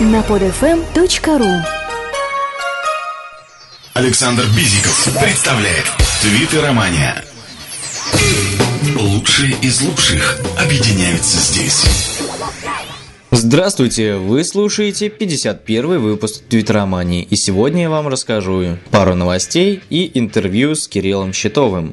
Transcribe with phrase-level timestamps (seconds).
[0.00, 1.62] на podfm.ru
[3.94, 5.84] Александр Бизиков представляет
[6.20, 7.24] Твиттеромания.
[8.96, 11.84] Лучшие из лучших объединяются здесь.
[13.30, 14.16] Здравствуйте!
[14.16, 20.88] Вы слушаете 51 выпуск Твиттеромании, и сегодня я вам расскажу пару новостей и интервью с
[20.88, 21.92] Кириллом Щитовым.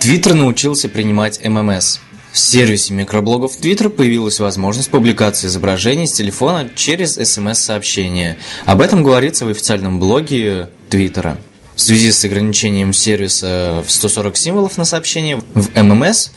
[0.00, 2.00] Твиттер научился принимать ММС.
[2.36, 8.36] В сервисе микроблогов Twitter появилась возможность публикации изображений с телефона через смс-сообщение.
[8.66, 11.38] Об этом говорится в официальном блоге Твиттера.
[11.74, 16.28] В связи с ограничением сервиса в 140 символов на сообщение в ММС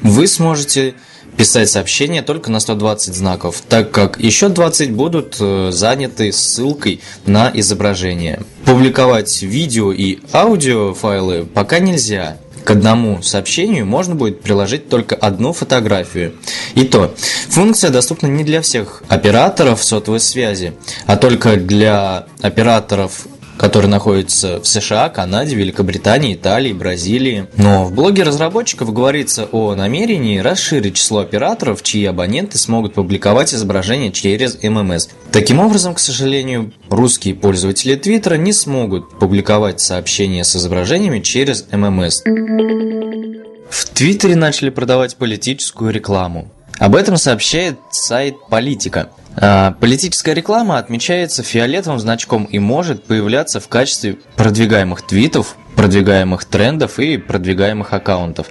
[0.00, 0.94] вы сможете
[1.36, 7.50] писать сообщения только на 120 знаков, так как еще 20 будут э, заняты ссылкой на
[7.52, 8.44] изображение.
[8.64, 15.52] Публиковать видео и аудио файлы пока нельзя, к одному сообщению можно будет приложить только одну
[15.52, 16.34] фотографию.
[16.74, 17.14] И то,
[17.48, 20.74] функция доступна не для всех операторов сотовой связи,
[21.06, 27.46] а только для операторов которые находятся в США, Канаде, Великобритании, Италии, Бразилии.
[27.56, 34.12] Но в блоге разработчиков говорится о намерении расширить число операторов, чьи абоненты смогут публиковать изображения
[34.12, 35.08] через ММС.
[35.32, 42.22] Таким образом, к сожалению, русские пользователи Твиттера не смогут публиковать сообщения с изображениями через ММС.
[43.68, 46.50] В Твиттере начали продавать политическую рекламу.
[46.78, 49.10] Об этом сообщает сайт Политика.
[49.38, 56.98] А, политическая реклама отмечается фиолетовым значком и может появляться в качестве продвигаемых твитов, продвигаемых трендов
[56.98, 58.46] и продвигаемых аккаунтов.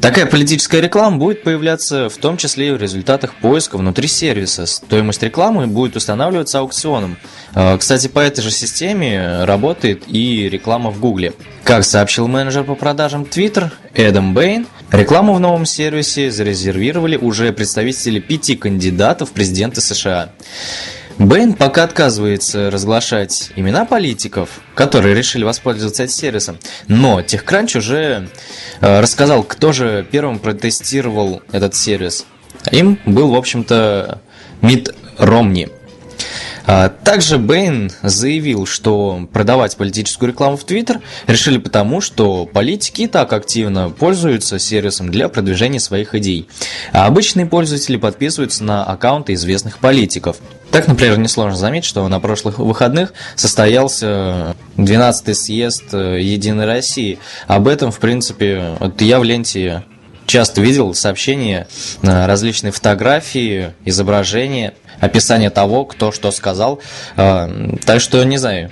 [0.00, 4.66] Такая политическая реклама будет появляться в том числе и в результатах поиска внутри сервиса.
[4.66, 7.16] Стоимость рекламы будет устанавливаться аукционом.
[7.54, 11.32] А, кстати, по этой же системе работает и реклама в Гугле.
[11.62, 18.18] Как сообщил менеджер по продажам Twitter Эдам Бэйн, рекламу в новом сервисе зарезервировали уже представители
[18.20, 20.30] пяти кандидатов в президенты США.
[21.18, 26.58] Бэйн пока отказывается разглашать имена политиков, которые решили воспользоваться этим сервисом,
[26.88, 28.28] но TechCrunch уже
[28.80, 32.26] э, рассказал, кто же первым протестировал этот сервис.
[32.72, 34.20] Им был, в общем-то,
[34.60, 35.68] Мит Ромни–
[36.64, 43.90] также Бэйн заявил, что продавать политическую рекламу в Твиттер решили потому, что политики так активно
[43.90, 46.48] пользуются сервисом для продвижения своих идей.
[46.92, 50.38] А обычные пользователи подписываются на аккаунты известных политиков.
[50.70, 57.18] Так, например, несложно заметить, что на прошлых выходных состоялся 12-й съезд Единой России.
[57.46, 59.84] Об этом, в принципе, вот я в ленте
[60.26, 61.66] часто видел сообщения,
[62.02, 66.80] э, различные фотографии, изображения, описание того, кто что сказал.
[67.16, 68.70] Э, так что, не знаю,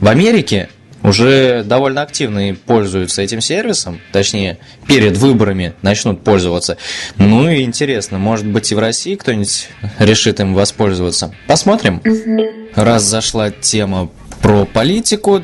[0.00, 0.68] в Америке
[1.02, 4.58] уже довольно активно пользуются этим сервисом, точнее,
[4.88, 6.78] перед выборами начнут пользоваться.
[7.16, 11.34] Ну и интересно, может быть и в России кто-нибудь решит им воспользоваться.
[11.46, 12.02] Посмотрим.
[12.74, 14.10] Раз зашла тема
[14.42, 15.42] про политику,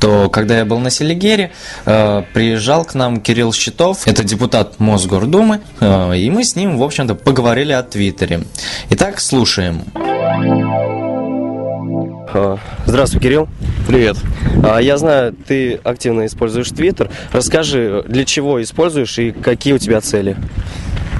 [0.00, 1.50] то когда я был на Селигере,
[1.86, 6.82] э, приезжал к нам Кирилл Щитов, это депутат Мосгордумы, э, и мы с ним, в
[6.82, 8.44] общем-то, поговорили о Твиттере.
[8.90, 9.82] Итак, слушаем.
[12.34, 12.56] Э,
[12.86, 13.48] здравствуй, Кирилл.
[13.86, 14.16] Привет.
[14.80, 17.10] Я знаю, ты активно используешь Твиттер.
[17.32, 20.36] Расскажи, для чего используешь и какие у тебя цели?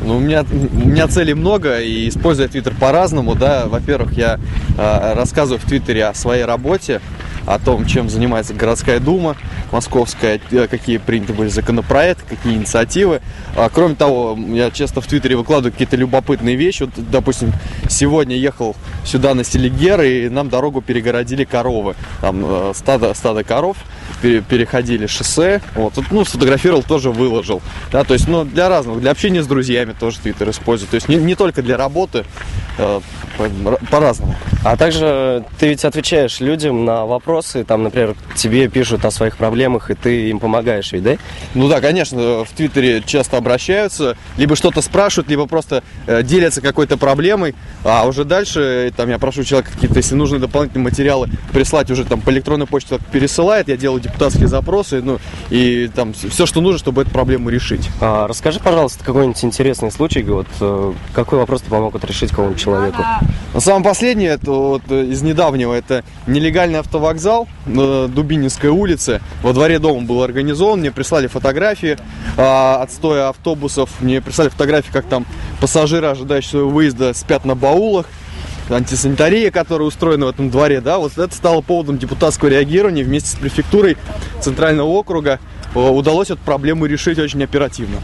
[0.04, 3.64] Ну, у меня, у меня целей много, и используя Твиттер по-разному, да.
[3.66, 4.38] Во-первых, я
[4.76, 7.00] э, рассказываю в Твиттере о своей работе,
[7.46, 9.36] о том, чем занимается городская дума
[9.72, 13.20] московская, э, какие приняты были законопроекты, какие инициативы.
[13.56, 16.84] А, кроме того, я часто в Твиттере выкладываю какие-то любопытные вещи.
[16.84, 17.52] Вот, допустим,
[17.88, 21.94] сегодня ехал сюда на Селигер, и нам дорогу перегородили коровы.
[22.20, 23.76] Там э, стадо, стадо коров
[24.22, 25.60] переходили шоссе.
[25.74, 27.62] Вот, ну, сфотографировал, тоже выложил.
[27.92, 30.88] Да, то есть, ну, для разного, для общения с друзьями тоже Твиттер использую.
[30.88, 32.24] То есть, не, не только для работы,
[32.78, 33.00] э,
[33.90, 34.34] по-разному.
[34.62, 39.90] А также ты ведь отвечаешь людям на вопросы, там, например, тебе пишут о своих проблемах,
[39.90, 41.16] и ты им помогаешь ведь, да?
[41.54, 46.96] Ну да, конечно, в Твиттере часто обращаются, либо что-то спрашивают, либо просто э, делятся какой-то
[46.96, 47.54] проблемой,
[47.84, 52.20] а уже дальше, там, я прошу человека какие-то, если нужны дополнительные материалы, прислать уже там
[52.20, 55.18] по электронной почте пересылает, я делаю депутатские запросы, ну,
[55.50, 57.88] и там все, что нужно, чтобы эту проблему решить.
[58.00, 63.02] А, расскажи, пожалуйста, какой-нибудь интересный случай, вот, э, какой вопрос ты помог отрешить кому-нибудь человеку?
[63.58, 69.20] Самое последнее, это вот э, из недавнего, это нелегальный автовокзал на Дубининской улице.
[69.42, 71.96] Во дворе дома был организован, мне прислали фотографии
[72.36, 75.26] а, отстоя автобусов, мне прислали фотографии, как там
[75.60, 78.06] пассажиры, ожидающие своего выезда, спят на баулах
[78.70, 83.34] антисанитария, которая устроена в этом дворе, да, вот это стало поводом депутатского реагирования вместе с
[83.34, 83.96] префектурой
[84.40, 85.40] Центрального округа.
[85.74, 87.96] Удалось эту проблему решить очень оперативно.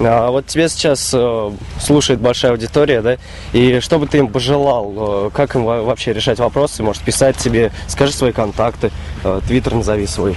[0.00, 1.50] А вот тебя сейчас э,
[1.80, 3.18] слушает большая аудитория, да?
[3.52, 5.28] И что бы ты им пожелал?
[5.28, 6.82] Э, как им во- вообще решать вопросы?
[6.82, 7.70] Может, писать тебе?
[7.86, 8.90] Скажи свои контакты.
[9.22, 10.36] Э, Твиттер назови свой.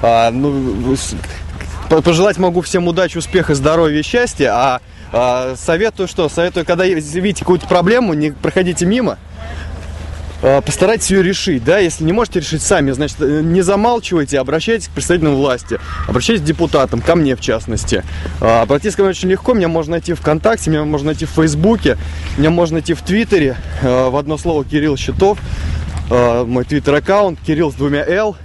[0.00, 0.96] А, ну,
[1.88, 4.52] пожелать могу всем удачи, успеха, здоровья и счастья.
[4.54, 4.80] А,
[5.16, 6.28] а, советую что?
[6.28, 9.18] Советую, когда видите какую-то проблему, не проходите мимо.
[10.42, 14.88] А, Постарайтесь ее решить, да, если не можете решить сами, значит, э, не замалчивайте, обращайтесь
[14.88, 15.78] к представителям власти,
[16.08, 18.02] обращайтесь к депутатам, ко мне в частности.
[18.40, 21.96] А, Обратиться ко мне очень легко, меня можно найти ВКонтакте, меня можно найти в Фейсбуке,
[22.36, 25.38] меня можно найти в Твиттере, э, в одно слово Кирилл Щитов,
[26.10, 28.36] мой твиттер-аккаунт, Кирилл с двумя Л,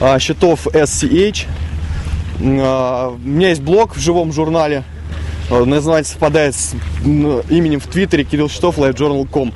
[0.00, 1.46] а, Щитов SCH.
[2.40, 4.84] А, У меня есть блог в живом журнале.
[5.50, 6.74] А, Название совпадает с
[7.04, 9.52] м, именем в Твиттере Кирилл Щитов, livejournal.com.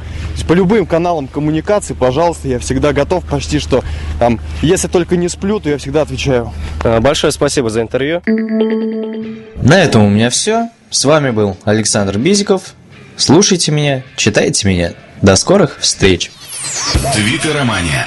[0.46, 3.84] По любым каналам коммуникации, пожалуйста, я всегда готов, почти что
[4.18, 6.52] там, если только не сплю, то я всегда отвечаю.
[6.84, 8.22] Э, Большое спасибо за интервью.
[9.56, 10.70] На этом у меня все.
[10.90, 12.62] С вами был Александр Бизиков.
[13.16, 14.92] Слушайте меня, читайте меня.
[15.20, 16.30] До скорых встреч!
[17.14, 18.06] Твиттеромания.